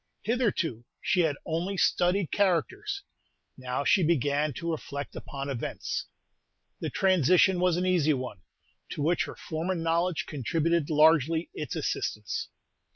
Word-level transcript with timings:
Hitherto 0.23 0.83
she 0.99 1.19
had 1.19 1.35
only 1.45 1.77
studied 1.77 2.31
characters; 2.31 3.03
now 3.55 3.83
she 3.83 4.01
began 4.01 4.51
to 4.53 4.71
reflect 4.71 5.15
upon 5.15 5.47
events. 5.47 6.07
The 6.79 6.89
transition 6.89 7.59
was 7.59 7.77
an 7.77 7.85
easy 7.85 8.15
one, 8.15 8.41
to 8.93 9.03
which 9.03 9.25
her 9.25 9.35
former 9.35 9.75
knowledge 9.75 10.25
contributed 10.25 10.89
largely 10.89 11.51
its 11.53 11.75
assistance. 11.75 12.47